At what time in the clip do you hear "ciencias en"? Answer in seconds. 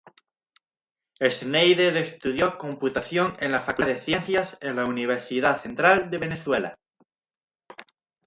4.01-4.75